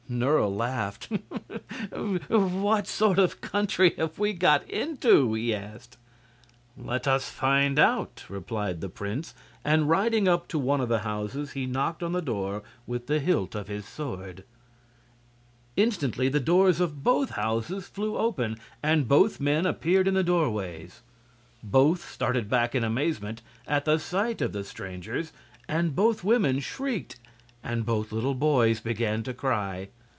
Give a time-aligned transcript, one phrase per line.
[0.13, 1.07] Nerle laughed.
[1.93, 5.95] "What sort of country have we got into?" he asked.
[6.77, 9.33] "Let us find out," replied the prince,
[9.63, 13.21] and riding up to one of the houses he knocked on the door with the
[13.21, 14.43] hilt of his sword.
[15.77, 21.03] Instantly the doors of both houses flew open, and both men appeared in the doorways.
[21.63, 25.31] Both started back in amazement at sight of the strangers,
[25.69, 27.15] and both women shrieked
[27.63, 29.87] and both little boys began to cry.